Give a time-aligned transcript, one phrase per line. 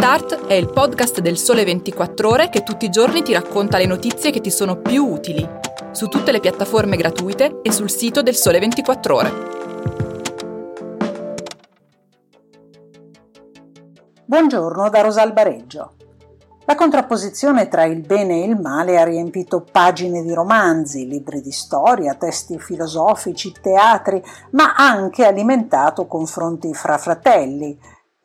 [0.00, 3.86] Start è il podcast del Sole 24 Ore che tutti i giorni ti racconta le
[3.86, 5.44] notizie che ti sono più utili,
[5.90, 9.32] su tutte le piattaforme gratuite e sul sito del Sole 24 Ore.
[14.24, 15.94] Buongiorno da Rosalba Reggio.
[16.64, 21.50] La contrapposizione tra il bene e il male ha riempito pagine di romanzi, libri di
[21.50, 27.76] storia, testi filosofici, teatri, ma ha anche alimentato confronti fra fratelli,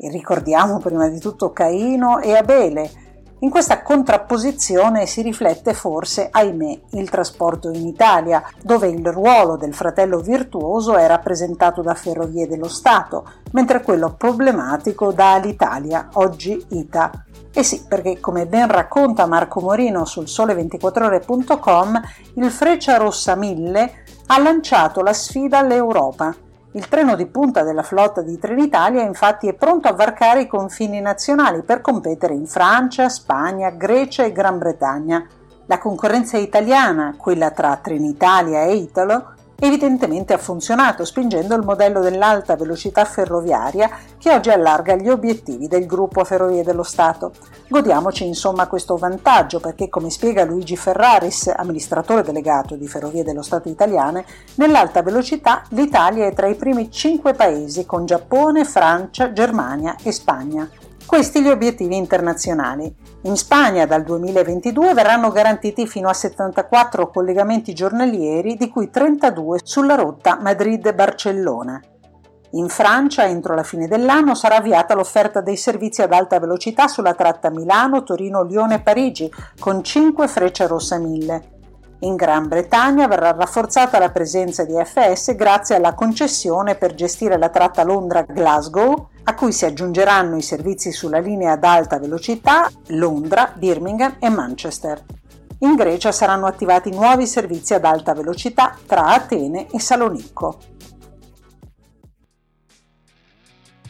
[0.03, 2.91] e ricordiamo prima di tutto Caino e Abele.
[3.39, 9.73] In questa contrapposizione si riflette forse, ahimè, il trasporto in Italia, dove il ruolo del
[9.73, 17.25] fratello virtuoso è rappresentato da Ferrovie dello Stato, mentre quello problematico da Alitalia, oggi ITA.
[17.53, 22.01] E sì, perché come ben racconta Marco Morino sul sole24ore.com,
[22.35, 23.93] il Freccia Rossa 1000
[24.27, 26.33] ha lanciato la sfida all'Europa
[26.75, 31.01] il treno di punta della flotta di Trenitalia infatti è pronto a varcare i confini
[31.01, 35.23] nazionali per competere in Francia, Spagna, Grecia e Gran Bretagna.
[35.67, 42.55] La concorrenza italiana, quella tra Trenitalia e Italo, evidentemente ha funzionato spingendo il modello dell'alta
[42.55, 47.31] velocità ferroviaria che oggi allarga gli obiettivi del gruppo Ferrovie dello Stato.
[47.67, 53.69] Godiamoci insomma questo vantaggio perché come spiega Luigi Ferraris, amministratore delegato di Ferrovie dello Stato
[53.69, 60.11] italiane, nell'alta velocità l'Italia è tra i primi cinque paesi con Giappone, Francia, Germania e
[60.11, 60.69] Spagna.
[61.05, 62.93] Questi gli obiettivi internazionali.
[63.23, 69.95] In Spagna dal 2022 verranno garantiti fino a 74 collegamenti giornalieri, di cui 32 sulla
[69.95, 71.79] rotta Madrid-Barcellona.
[72.51, 77.13] In Francia, entro la fine dell'anno, sarà avviata l'offerta dei servizi ad alta velocità sulla
[77.13, 81.51] tratta Milano, Torino, Lione e Parigi, con 5 frecce rossa 1000.
[81.99, 87.49] In Gran Bretagna verrà rafforzata la presenza di FS grazie alla concessione per gestire la
[87.49, 94.15] tratta Londra-Glasgow, a cui si aggiungeranno i servizi sulla linea ad alta velocità Londra, Birmingham
[94.19, 95.03] e Manchester.
[95.59, 100.57] In Grecia saranno attivati nuovi servizi ad alta velocità tra Atene e Salonicco.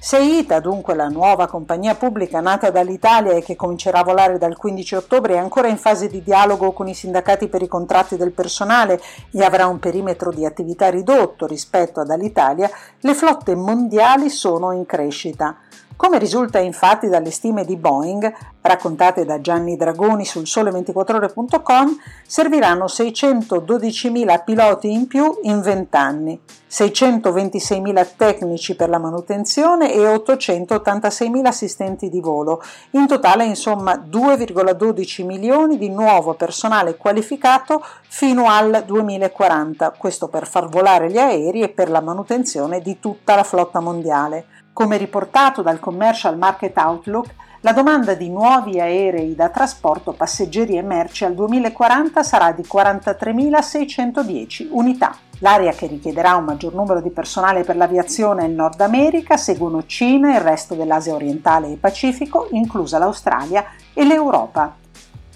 [0.05, 4.95] Seita, dunque la nuova compagnia pubblica nata dall'Italia e che comincerà a volare dal 15
[4.95, 9.01] ottobre, è ancora in fase di dialogo con i sindacati per i contratti del personale
[9.31, 12.69] e avrà un perimetro di attività ridotto rispetto ad Alitalia,
[12.99, 15.57] le flotte mondiali sono in crescita.
[15.95, 24.43] Come risulta infatti dalle stime di Boeing, raccontate da Gianni Dragoni sul sole24ore.com, serviranno 612.000
[24.43, 26.39] piloti in più in 20 anni,
[26.69, 32.61] 626.000 tecnici per la manutenzione e 886.000 assistenti di volo,
[32.91, 40.67] in totale insomma 2,12 milioni di nuovo personale qualificato fino al 2040, questo per far
[40.67, 44.52] volare gli aerei e per la manutenzione di tutta la flotta mondiale.
[44.73, 47.27] Come riportato dal Commercial Market Outlook,
[47.59, 54.69] la domanda di nuovi aerei da trasporto passeggeri e merci al 2040 sarà di 43.610
[54.71, 55.15] unità.
[55.41, 59.85] L'area che richiederà un maggior numero di personale per l'aviazione è il Nord America, seguono
[59.85, 63.63] Cina, il resto dell'Asia orientale e Pacifico, inclusa l'Australia
[63.93, 64.81] e l'Europa.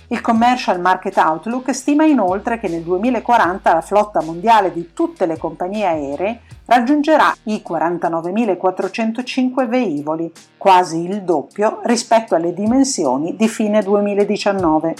[0.09, 5.37] Il Commercial Market Outlook stima inoltre che nel 2040 la flotta mondiale di tutte le
[5.37, 14.95] compagnie aeree raggiungerà i 49.405 velivoli, quasi il doppio rispetto alle dimensioni di fine 2019.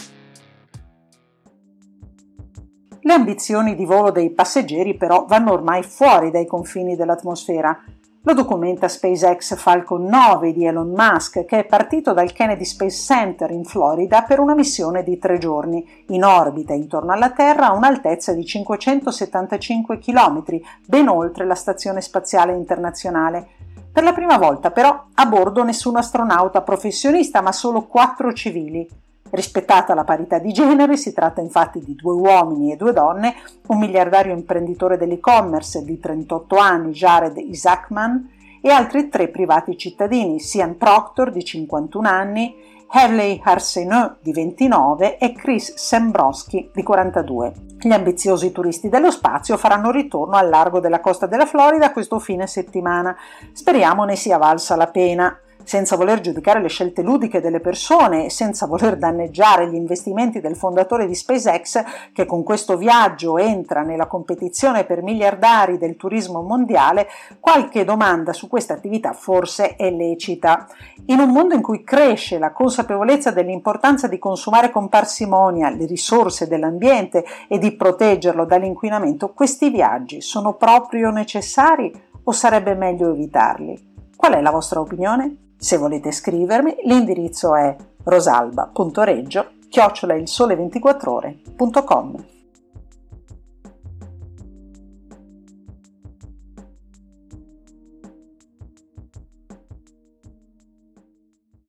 [3.00, 7.82] Le ambizioni di volo dei passeggeri però vanno ormai fuori dai confini dell'atmosfera.
[8.28, 13.52] Lo documenta SpaceX Falcon 9 di Elon Musk, che è partito dal Kennedy Space Center
[13.52, 18.34] in Florida per una missione di tre giorni, in orbita intorno alla Terra a un'altezza
[18.34, 20.44] di 575 km,
[20.86, 23.48] ben oltre la Stazione Spaziale Internazionale.
[23.94, 29.07] Per la prima volta però a bordo nessun astronauta professionista, ma solo quattro civili.
[29.30, 33.36] Rispettata la parità di genere, si tratta infatti di due uomini e due donne,
[33.68, 40.78] un miliardario imprenditore dell'e-commerce di 38 anni, Jared Isaacman, e altri tre privati cittadini, Sian
[40.78, 42.56] Proctor di 51 anni,
[42.90, 47.54] Harley Arsenault di 29 e Chris Sembrowski di 42.
[47.80, 52.48] Gli ambiziosi turisti dello spazio faranno ritorno al largo della costa della Florida questo fine
[52.48, 53.16] settimana.
[53.52, 55.38] Speriamo ne sia valsa la pena
[55.68, 60.56] senza voler giudicare le scelte ludiche delle persone e senza voler danneggiare gli investimenti del
[60.56, 61.84] fondatore di SpaceX
[62.14, 67.10] che con questo viaggio entra nella competizione per miliardari del turismo mondiale,
[67.42, 70.68] qualche domanda su questa attività forse è lecita.
[71.08, 76.48] In un mondo in cui cresce la consapevolezza dell'importanza di consumare con parsimonia le risorse
[76.48, 81.92] dell'ambiente e di proteggerlo dall'inquinamento, questi viaggi sono proprio necessari
[82.24, 84.12] o sarebbe meglio evitarli?
[84.16, 85.47] Qual è la vostra opinione?
[85.58, 92.37] Se volete scrivermi, l'indirizzo è rosalba.reggio chiocciolailsole24ore.com.